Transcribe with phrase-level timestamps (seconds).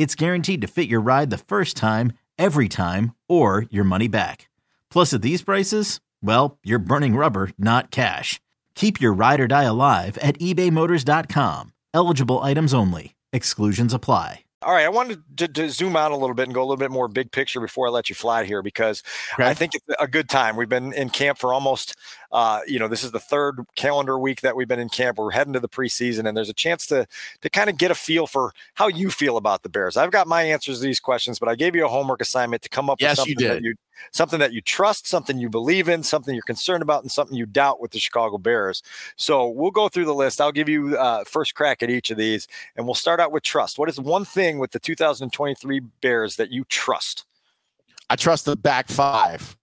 [0.00, 4.48] it's guaranteed to fit your ride the first time, every time, or your money back.
[4.90, 8.40] Plus, at these prices, well, you're burning rubber, not cash.
[8.74, 11.74] Keep your ride or die alive at ebaymotors.com.
[11.92, 13.14] Eligible items only.
[13.34, 14.44] Exclusions apply.
[14.62, 16.76] All right, I wanted to, to, zoom out a little bit and go a little
[16.76, 19.02] bit more big picture before I let you fly here because
[19.34, 19.44] okay.
[19.44, 20.56] I think it's a good time.
[20.56, 21.94] We've been in camp for almost,
[22.32, 25.18] uh, you know, this is the third calendar week that we've been in camp.
[25.18, 27.06] We're heading to the preseason, and there's a chance to
[27.40, 29.96] to kind of get a feel for how you feel about the Bears.
[29.96, 32.68] I've got my answers to these questions, but I gave you a homework assignment to
[32.68, 33.74] come up yes, with something you that you
[34.12, 37.46] something that you trust, something you believe in, something you're concerned about, and something you
[37.46, 38.82] doubt with the Chicago Bears.
[39.16, 40.40] So we'll go through the list.
[40.40, 43.42] I'll give you uh, first crack at each of these, and we'll start out with
[43.42, 43.78] trust.
[43.78, 47.24] What is one thing with the 2023 Bears that you trust?
[48.08, 49.56] I trust the back five.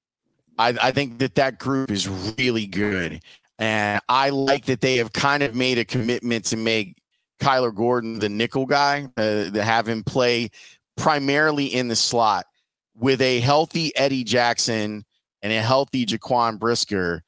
[0.57, 3.21] I, I think that that group is really good.
[3.59, 6.97] And I like that they have kind of made a commitment to make
[7.41, 10.49] Kyler Gordon the nickel guy, uh, to have him play
[10.95, 12.45] primarily in the slot
[12.95, 15.05] with a healthy Eddie Jackson
[15.41, 17.23] and a healthy Jaquan Brisker,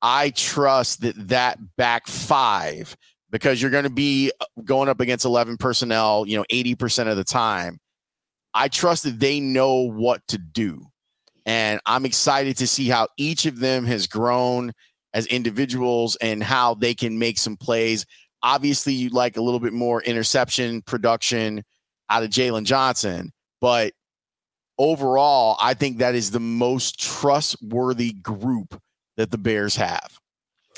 [0.00, 2.96] I trust that that back five,
[3.30, 4.32] because you're going to be
[4.64, 7.78] going up against 11 personnel, you know, 80% of the time.
[8.54, 10.86] I trust that they know what to do.
[11.48, 14.70] And I'm excited to see how each of them has grown
[15.14, 18.04] as individuals and how they can make some plays.
[18.42, 21.64] Obviously, you'd like a little bit more interception production
[22.10, 23.32] out of Jaylon Johnson,
[23.62, 23.94] but
[24.78, 28.78] overall, I think that is the most trustworthy group
[29.16, 30.18] that the Bears have.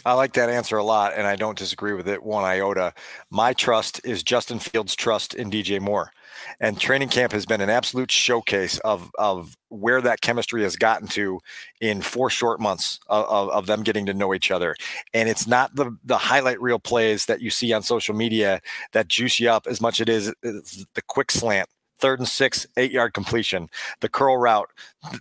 [0.05, 2.95] I like that answer a lot, and I don't disagree with it one iota.
[3.31, 6.13] My trust is Justin Fields' trust in DJ Moore.
[6.61, 11.07] And training camp has been an absolute showcase of, of where that chemistry has gotten
[11.09, 11.41] to
[11.81, 14.75] in four short months of, of, of them getting to know each other.
[15.13, 18.61] And it's not the, the highlight reel plays that you see on social media
[18.93, 21.69] that juice you up as much as it is uh, the quick slant
[22.01, 23.69] third and six, eight yard completion,
[24.01, 24.71] the curl route,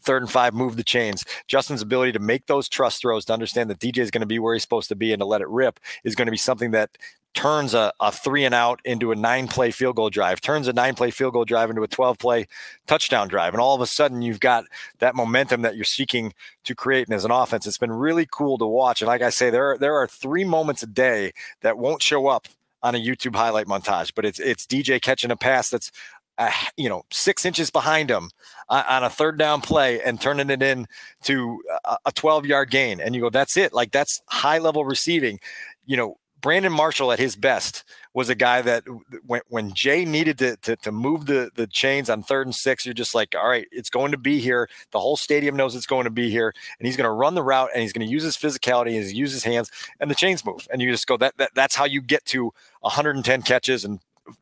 [0.03, 1.25] third and five, move the chains.
[1.47, 4.39] Justin's ability to make those trust throws to understand that DJ is going to be
[4.39, 6.71] where he's supposed to be and to let it rip is going to be something
[6.71, 6.97] that
[7.33, 10.73] turns a, a three and out into a nine play field goal drive, turns a
[10.73, 12.47] nine play field goal drive into a 12 play
[12.87, 13.53] touchdown drive.
[13.53, 14.65] And all of a sudden, you've got
[14.99, 17.07] that momentum that you're seeking to create.
[17.07, 19.01] And as an offense, it's been really cool to watch.
[19.01, 21.31] And like I say, there are, there are three moments a day
[21.61, 22.47] that won't show up
[22.81, 25.91] on a YouTube highlight montage, but it's it's DJ catching a pass that's
[26.39, 28.31] uh, you know six inches behind him
[28.69, 30.87] on, on, a third down play and turning it in
[31.21, 31.61] to
[32.05, 32.99] a 12 yard gain.
[32.99, 33.73] And you go that's it.
[33.73, 35.39] Like that's high level receiving.
[35.85, 37.83] You know brandon marshall at his best
[38.13, 38.85] was a guy that
[39.25, 42.85] when, when jay needed to, to, to move the, the chains on third and six
[42.85, 44.69] you're just like all right it's going to be here.
[44.91, 46.53] The whole stadium knows it's going to be here.
[46.79, 49.11] And he's going to run the route and he's going to use his physicality and
[49.11, 49.69] use his hands
[49.99, 50.67] and the chains move.
[50.71, 53.99] And you just go that, that that's how you get to 110 catches and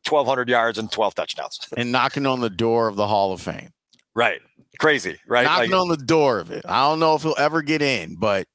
[0.08, 1.58] 1,200 yards and 12 touchdowns.
[1.76, 3.70] and knocking on the door of the Hall of Fame.
[4.14, 4.40] Right.
[4.78, 5.44] Crazy, right?
[5.44, 6.64] Knocking like, on the door of it.
[6.66, 8.46] I don't know if he'll ever get in, but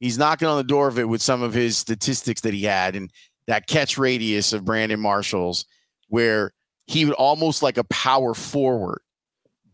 [0.00, 2.94] he's knocking on the door of it with some of his statistics that he had
[2.94, 3.10] and
[3.46, 5.64] that catch radius of Brandon Marshall's,
[6.08, 6.52] where
[6.86, 9.00] he would almost like a power forward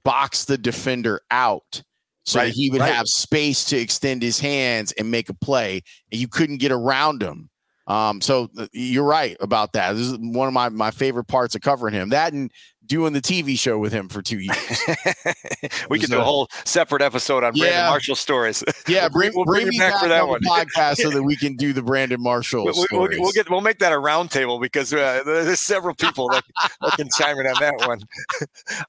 [0.05, 1.83] box the defender out
[2.25, 2.93] so right, that he would right.
[2.93, 5.83] have space to extend his hands and make a play,
[6.13, 7.49] and you couldn't get around him
[7.89, 9.95] um, so uh, you're right about that.
[9.95, 12.11] This is one of my, my favorite parts of covering him.
[12.11, 12.53] That and
[12.85, 14.81] doing the TV show with him for two years.
[15.91, 18.63] we could do a whole separate episode on yeah, Brandon Marshall stories.
[18.87, 21.23] Yeah, bring, we'll bring, bring me back, back for that on one podcast so that
[21.23, 24.61] we can do the Brandon Marshall we'll, we'll, we'll, get we'll make that a roundtable
[24.61, 26.45] because uh, there's several people that,
[26.83, 28.01] that can chime in on that one.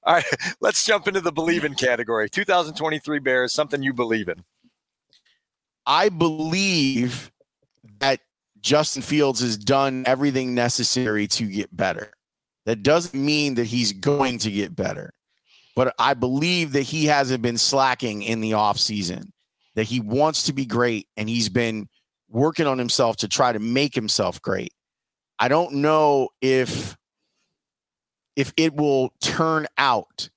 [0.04, 0.26] All right,
[0.60, 2.30] let's jump into the believe in category.
[2.30, 4.44] 2023 Bears, something you believe in.
[5.86, 7.32] I believe
[8.00, 8.20] that
[8.62, 12.12] Justin Fields has done everything necessary to get better.
[12.66, 15.14] That doesn't mean that he's going to get better.
[15.76, 19.30] but I believe that he hasn't been slacking in the offseason,
[19.76, 21.88] that he wants to be great and he's been
[22.28, 24.74] working on himself to try to make himself great.
[25.40, 26.98] I don't know if
[28.36, 30.30] if it will turn out,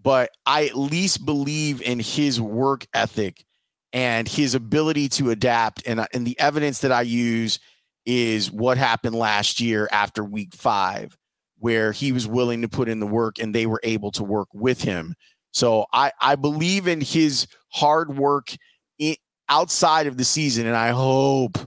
[0.00, 3.44] but I at least believe in his work ethic
[3.92, 5.86] and his ability to adapt.
[5.86, 7.58] And, uh, and the evidence that I use
[8.06, 11.16] is what happened last year after week five,
[11.58, 14.48] where he was willing to put in the work and they were able to work
[14.52, 15.14] with him.
[15.52, 18.54] So I, I believe in his hard work
[18.98, 19.16] in,
[19.48, 21.58] outside of the season, and I hope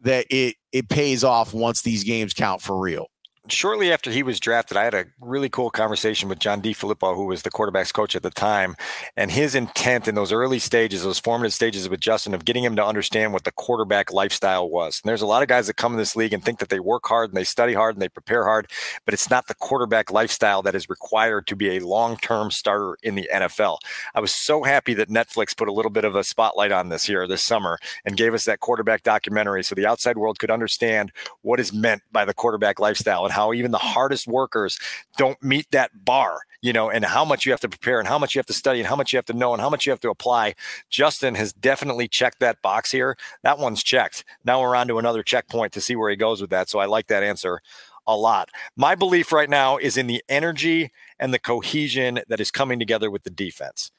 [0.00, 3.06] that it it pays off once these games count for real
[3.48, 7.26] shortly after he was drafted, I had a really cool conversation with John DeFilippo, who
[7.26, 8.74] was the quarterback's coach at the time.
[9.16, 12.76] And his intent in those early stages, those formative stages with Justin, of getting him
[12.76, 15.00] to understand what the quarterback lifestyle was.
[15.02, 16.80] And there's a lot of guys that come in this league and think that they
[16.80, 18.70] work hard and they study hard and they prepare hard,
[19.04, 22.96] but it's not the quarterback lifestyle that is required to be a long term starter
[23.02, 23.78] in the NFL.
[24.14, 27.04] I was so happy that Netflix put a little bit of a spotlight on this
[27.04, 31.12] here this summer and gave us that quarterback documentary so the outside world could understand
[31.42, 34.78] what is meant by the quarterback lifestyle and how even the hardest workers
[35.16, 38.18] don't meet that bar, you know, and how much you have to prepare and how
[38.18, 39.84] much you have to study and how much you have to know and how much
[39.84, 40.54] you have to apply.
[40.88, 43.16] Justin has definitely checked that box here.
[43.42, 44.24] That one's checked.
[44.44, 46.68] Now we're on to another checkpoint to see where he goes with that.
[46.70, 47.60] So I like that answer
[48.06, 48.50] a lot.
[48.76, 53.10] My belief right now is in the energy and the cohesion that is coming together
[53.10, 53.90] with the defense.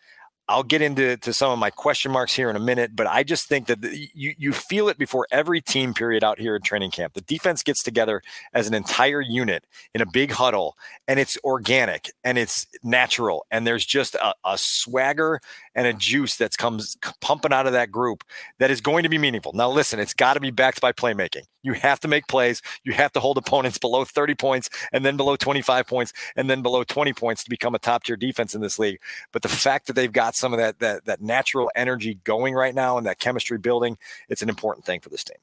[0.47, 3.24] I'll get into to some of my question marks here in a minute, but I
[3.24, 6.62] just think that the, you you feel it before every team period out here in
[6.62, 7.13] training camp.
[7.13, 8.21] The defense gets together
[8.53, 9.65] as an entire unit
[9.95, 10.77] in a big huddle,
[11.07, 15.42] and it's organic and it's natural, and there's just a, a swagger
[15.74, 18.24] and a juice that comes pumping out of that group
[18.59, 19.53] that is going to be meaningful.
[19.53, 21.45] Now, listen, it's got to be backed by playmaking.
[21.65, 22.62] You have to make plays.
[22.83, 26.62] You have to hold opponents below 30 points and then below 25 points and then
[26.62, 29.00] below 20 points to become a top tier defense in this league.
[29.31, 32.75] But the fact that they've got some of that, that, that natural energy going right
[32.75, 33.97] now and that chemistry building,
[34.29, 35.38] it's an important thing for this team.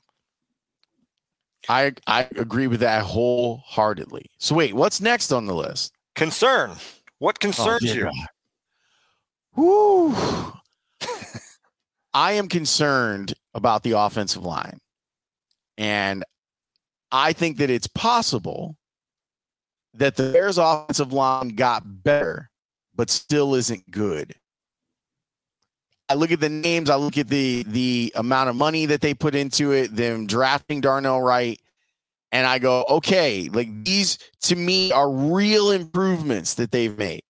[1.69, 4.27] I I agree with that wholeheartedly.
[4.39, 5.93] So wait, what's next on the list?
[6.15, 6.73] Concern.
[7.19, 8.11] What oh, concerns oh, you?
[9.55, 10.53] Whoo.
[12.15, 14.81] I am concerned about the offensive line.
[15.79, 16.25] And
[17.11, 18.77] I think that it's possible
[19.95, 22.51] that the Bears offensive line got better,
[22.95, 24.35] but still isn't good.
[26.09, 29.15] I look at the names, I look at the the amount of money that they
[29.15, 31.59] put into it, them drafting Darnell Wright,
[32.33, 37.23] and I go, okay, like these to me are real improvements that they've made.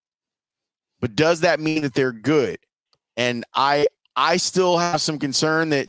[1.01, 2.59] But does that mean that they're good?
[3.17, 3.87] And I
[4.17, 5.89] I still have some concern that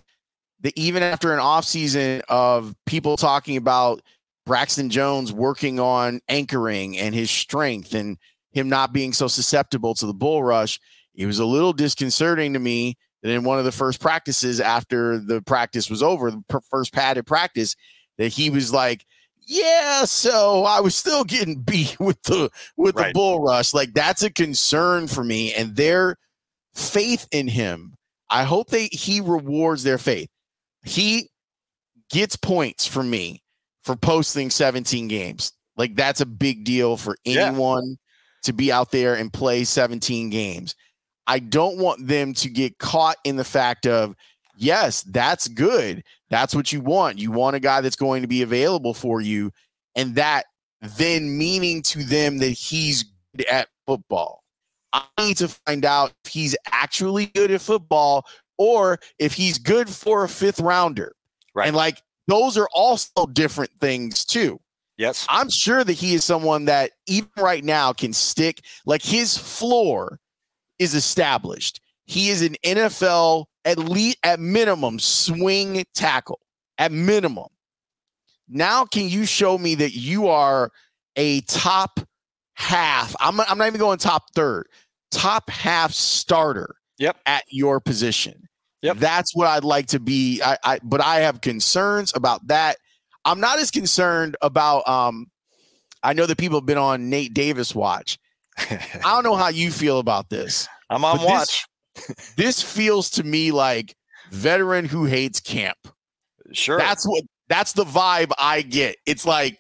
[0.64, 4.02] that even after an offseason of people talking about
[4.46, 8.18] Braxton Jones working on anchoring and his strength and
[8.52, 10.80] him not being so susceptible to the bull rush,
[11.16, 15.20] it was a little disconcerting to me that in one of the first practices after
[15.20, 17.76] the practice was over, the first padded practice,
[18.18, 19.06] that he was like,
[19.46, 23.08] yeah, so I was still getting beat with the with right.
[23.08, 23.74] the bull rush.
[23.74, 26.18] Like that's a concern for me and their
[26.74, 27.96] faith in him.
[28.30, 30.30] I hope they he rewards their faith.
[30.84, 31.30] He
[32.10, 33.42] gets points from me
[33.84, 35.52] for posting 17 games.
[35.78, 37.96] Like that's a big deal for anyone yeah.
[38.44, 40.76] to be out there and play 17 games.
[41.26, 44.16] I don't want them to get caught in the fact of
[44.56, 46.04] yes, that's good.
[46.30, 47.20] That's what you want.
[47.20, 49.52] You want a guy that's going to be available for you,
[49.96, 50.46] and that
[50.98, 54.44] then meaning to them that he's good at football.
[54.92, 58.26] I need to find out if he's actually good at football
[58.64, 61.14] or if he's good for a fifth rounder.
[61.54, 61.68] Right.
[61.68, 64.58] And like those are also different things too.
[64.98, 65.26] Yes.
[65.28, 70.20] I'm sure that he is someone that even right now can stick like his floor
[70.80, 71.82] is established.
[72.06, 76.40] He is an NFL at least at minimum swing tackle
[76.78, 77.48] at minimum.
[78.48, 80.72] Now, can you show me that you are
[81.18, 82.00] a top
[82.54, 83.14] half?
[83.20, 84.68] I'm, I'm not even going top third,
[85.12, 86.76] top half starter.
[87.00, 87.18] Yep.
[87.26, 88.48] At your position.
[88.84, 88.98] Yep.
[88.98, 90.42] That's what I'd like to be.
[90.44, 92.78] I, I but I have concerns about that.
[93.26, 94.88] I'm not as concerned about.
[94.88, 95.32] Um,
[96.04, 98.20] I know that people have been on Nate Davis watch.
[98.58, 100.68] I don't know how you feel about this.
[100.90, 101.66] I'm on watch
[102.36, 103.96] this feels to me like
[104.32, 105.78] veteran who hates camp.
[106.52, 106.78] Sure.
[106.78, 108.98] That's what that's the vibe I get.
[109.06, 109.60] It's like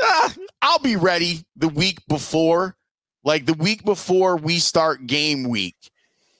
[0.00, 0.32] ah,
[0.62, 2.76] I'll be ready the week before.
[3.24, 5.76] Like the week before we start game week.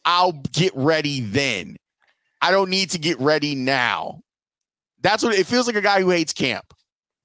[0.04, 1.76] I'll get ready then.
[2.44, 4.20] I don't need to get ready now.
[5.00, 6.74] That's what it feels like a guy who hates camp.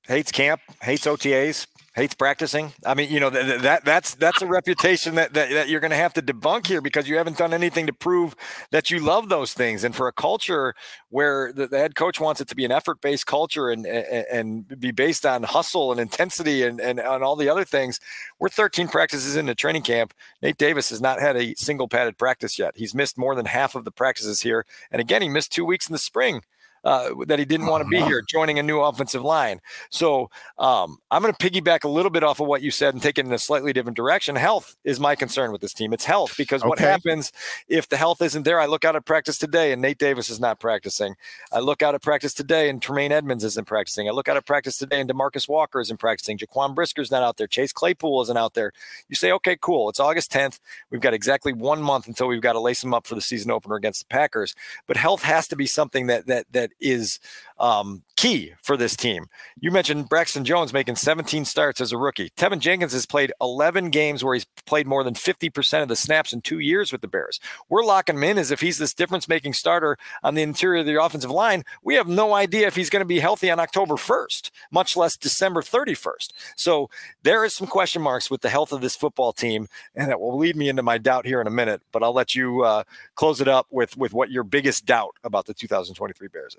[0.08, 1.68] Hates camp, hates OTAs,
[2.00, 2.72] hates practicing.
[2.86, 5.92] I mean, you know that, that that's that's a reputation that, that, that you're going
[5.92, 8.36] to have to debunk here because you haven't done anything to prove
[8.72, 9.84] that you love those things.
[9.84, 10.74] And for a culture
[11.10, 14.26] where the, the head coach wants it to be an effort based culture and, and,
[14.32, 18.00] and be based on hustle and intensity and and on all the other things,
[18.40, 20.14] we're 13 practices into training camp.
[20.42, 22.74] Nate Davis has not had a single padded practice yet.
[22.78, 25.88] He's missed more than half of the practices here, and again, he missed two weeks
[25.88, 26.42] in the spring
[26.84, 28.08] uh, that he didn't want to be uh-huh.
[28.08, 29.60] here, joining a new offensive line.
[29.90, 33.02] So um, I'm going to piggyback a little bit off of what you said and
[33.04, 34.36] take it in a slightly different direction.
[34.36, 35.94] Health is my concern with this team.
[35.94, 36.70] It's health because okay.
[36.70, 37.32] what happens
[37.68, 38.60] if the health isn't there?
[38.60, 41.16] I look out at practice today and Nate Davis is not practicing.
[41.52, 44.08] I look out at practice today and Tremaine Edmunds isn't practicing.
[44.08, 46.38] I look out at practice today and Demarcus Walker isn't practicing.
[46.38, 47.48] Jaquan Brisker's not out there.
[47.48, 48.72] Chase Claypool isn't out there.
[49.08, 49.90] You say, okay, cool.
[49.90, 50.60] It's August 10th.
[50.90, 53.52] We've got exactly one month until we've got to lace them up for the season
[53.52, 54.56] opener against the Packers.
[54.88, 57.20] But health has to be something that that that is
[57.60, 59.28] um, key for this team.
[59.60, 62.30] You mentioned Braxton Jones making 17 starts as a rookie.
[62.32, 66.34] Teven Jenkins has played 11 games where he's played more than 50% of the snaps
[66.34, 67.40] in two years with the Bears.
[67.68, 70.86] We're locking him in as if he's this difference making starter on the interior of
[70.86, 71.64] the offensive line.
[71.84, 75.18] We have no idea if he's going to be healthy on October 1st, much less
[75.18, 76.32] December 31st.
[76.56, 76.90] So
[77.24, 80.38] there is some question marks with the health of this football team, and that will
[80.38, 82.84] lead me into my doubt here in a minute, but I'll let you uh,
[83.16, 86.56] close it up with, with what your biggest doubt about the 2023 Bears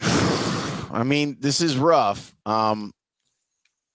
[0.00, 2.34] I mean, this is rough.
[2.46, 2.92] Um,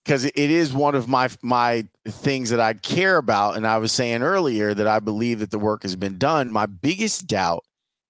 [0.05, 3.91] because it is one of my my things that I care about, and I was
[3.91, 6.51] saying earlier that I believe that the work has been done.
[6.51, 7.63] My biggest doubt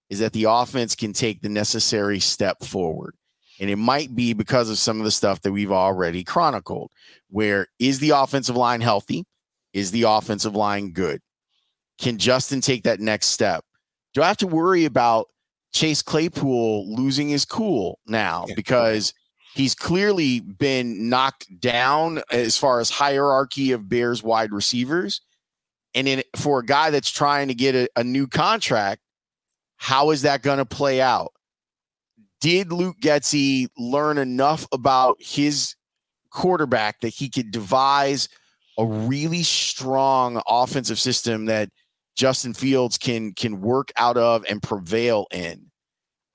[0.09, 3.15] is that the offense can take the necessary step forward,
[3.61, 6.91] and it might be because of some of the stuff that we've already chronicled.
[7.29, 9.23] Where is the offensive line healthy?
[9.73, 11.21] Is the offensive line good?
[11.97, 13.63] Can Justin take that next step?
[14.13, 15.27] Do I have to worry about
[15.75, 19.13] Chase Claypool losing his cool now because
[19.55, 25.19] he's clearly been knocked down as far as hierarchy of Bears wide receivers.
[25.93, 29.01] And in, for a guy that's trying to get a, a new contract,
[29.75, 31.33] how is that going to play out?
[32.39, 35.75] Did Luke Getsy learn enough about his
[36.31, 38.29] quarterback that he could devise
[38.77, 41.69] a really strong offensive system that–
[42.15, 45.71] Justin Fields can can work out of and prevail in.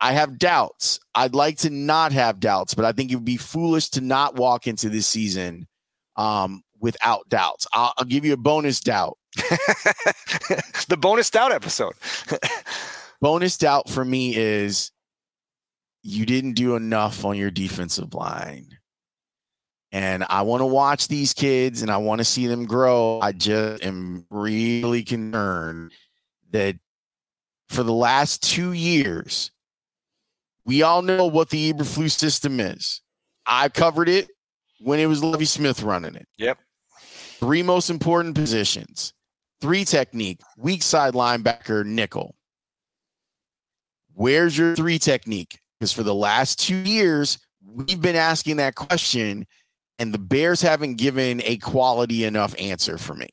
[0.00, 0.98] I have doubts.
[1.14, 4.36] I'd like to not have doubts, but I think it would be foolish to not
[4.36, 5.66] walk into this season
[6.16, 7.66] um, without doubts.
[7.72, 9.18] I'll, I'll, give you a bonus doubt.
[9.36, 11.92] the bonus doubt episode.
[13.20, 14.90] bonus doubt for me is
[16.02, 18.79] you didn't do enough on your defensive line.
[19.92, 23.18] And I want to watch these kids and I want to see them grow.
[23.20, 25.92] I just am really concerned
[26.52, 26.76] that
[27.68, 29.50] for the last two years,
[30.64, 33.00] we all know what the Eberflus system is.
[33.46, 34.28] I covered it
[34.80, 36.28] when it was Lovie Smith running it.
[36.38, 36.58] Yep.
[37.40, 39.12] Three most important positions,
[39.60, 42.36] three technique, weak side linebacker, nickel.
[44.14, 45.58] Where's your three technique?
[45.78, 49.46] Because for the last two years, we've been asking that question
[50.00, 53.28] and the Bears haven't given a quality enough answer for me.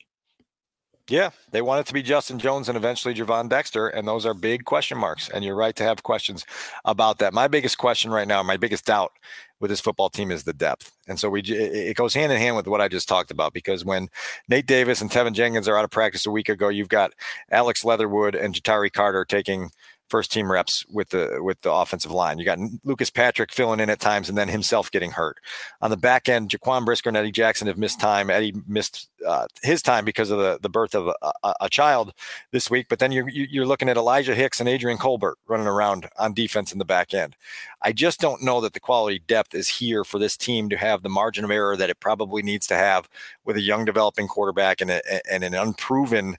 [1.10, 4.34] Yeah, they want it to be Justin Jones and eventually Gervon Dexter, and those are
[4.34, 5.30] big question marks.
[5.30, 6.46] And you're right to have questions
[6.84, 7.34] about that.
[7.34, 9.14] My biggest question right now, my biggest doubt
[9.62, 10.92] with this football team is the depth.
[11.08, 13.86] And so we it goes hand in hand with what I just talked about because
[13.86, 14.10] when
[14.50, 17.14] Nate Davis and Teven Jenkins are out of practice a week ago, you've got
[17.52, 19.72] Alex Leatherwood and Ja'Tyre Carter taking
[20.10, 22.40] first team reps with the with the offensive line.
[22.40, 25.38] You got Lucas Patrick filling in at times and then himself getting hurt.
[25.82, 28.30] On the back end, Jaquan Brisker and Eddie Jackson have missed time.
[28.30, 32.14] Eddie missed uh, his time because of the, the birth of a, a, child
[32.52, 32.88] this week.
[32.90, 36.72] But then you're you're looking at Elijah Hicks and Adrian Colbert running around on defense
[36.72, 37.36] in the back end.
[37.82, 41.04] I just don't know that the quality depth is here for this team to have
[41.04, 43.10] the margin of error that it probably needs to have
[43.46, 46.38] with a young developing quarterback and, a, and an unproven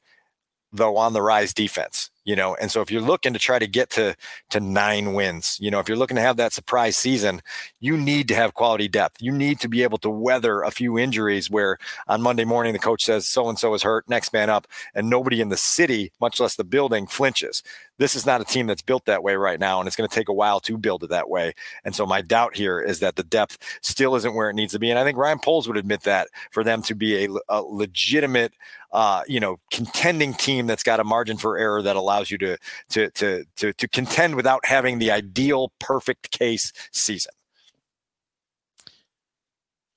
[0.72, 3.66] though on the rise defense you know and so if you're looking to try to
[3.66, 4.14] get to
[4.50, 7.40] to nine wins you know if you're looking to have that surprise season
[7.80, 9.16] you need to have quality depth.
[9.20, 12.78] You need to be able to weather a few injuries where on monday morning the
[12.78, 16.12] coach says so and so is hurt next man up and nobody in the city
[16.20, 17.62] much less the building flinches.
[17.98, 20.14] This is not a team that's built that way right now and it's going to
[20.14, 21.54] take a while to build it that way.
[21.84, 24.78] And so my doubt here is that the depth still isn't where it needs to
[24.78, 24.90] be.
[24.90, 28.52] And i think ryan poles would admit that for them to be a, a legitimate
[28.92, 32.38] uh, you know contending team that's got a margin for error that allows allows you
[32.38, 32.58] to
[32.90, 37.32] to to to, to contend without having the ideal perfect case season.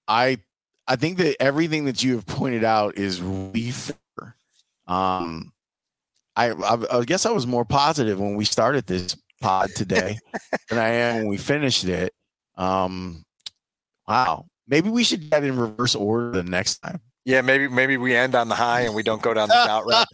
[0.08, 0.38] I
[0.88, 4.36] I think that everything that you have pointed out is really fair.
[4.88, 5.54] Um,
[6.36, 10.18] I, I, I guess I was more positive when we started this pod today
[10.70, 12.13] than I am when we finished it.
[12.58, 13.24] Um,
[14.08, 17.01] wow, Maybe we should get in reverse order the next time.
[17.24, 19.86] Yeah, maybe maybe we end on the high and we don't go down the out
[19.86, 20.08] route.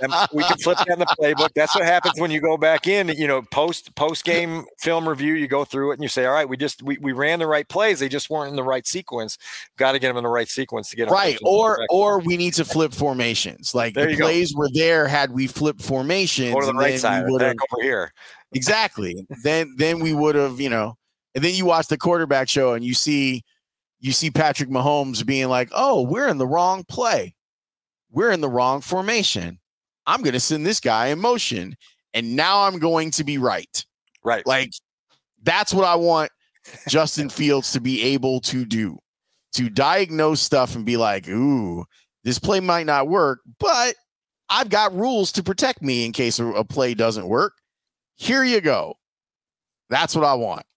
[0.00, 1.48] And we can flip that in the playbook.
[1.56, 3.08] That's what happens when you go back in.
[3.08, 6.32] You know, post post game film review, you go through it and you say, "All
[6.32, 7.98] right, we just we, we ran the right plays.
[7.98, 9.38] They just weren't in the right sequence.
[9.76, 12.36] Got to get them in the right sequence to get them right." Or or we
[12.36, 13.74] need to flip formations.
[13.74, 14.26] Like There the you go.
[14.26, 16.54] plays were there had we flipped formations.
[16.54, 17.24] Go to the right side.
[17.38, 18.12] Back over here.
[18.52, 19.26] Exactly.
[19.42, 20.96] then then we would have, you know,
[21.34, 23.42] and then you watch the quarterback show and you see
[24.04, 27.34] you see Patrick Mahomes being like, "Oh, we're in the wrong play.
[28.10, 29.58] We're in the wrong formation.
[30.06, 31.74] I'm going to send this guy in motion
[32.12, 33.84] and now I'm going to be right."
[34.22, 34.46] Right.
[34.46, 34.72] Like
[35.42, 36.30] that's what I want
[36.86, 38.98] Justin Fields to be able to do.
[39.54, 41.86] To diagnose stuff and be like, "Ooh,
[42.24, 43.94] this play might not work, but
[44.50, 47.54] I've got rules to protect me in case a, a play doesn't work."
[48.16, 48.96] Here you go.
[49.88, 50.66] That's what I want.